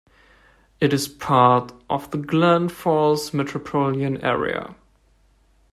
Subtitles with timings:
[0.79, 4.73] It is part of the Glens Falls metropolitan area.